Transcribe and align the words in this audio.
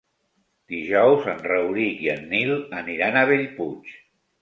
Dijous 0.73 1.27
en 1.35 1.45
Rauric 1.53 2.03
i 2.07 2.11
en 2.17 2.27
Nil 2.35 2.57
aniran 2.83 3.23
a 3.23 3.27
Bellpuig. 3.35 3.97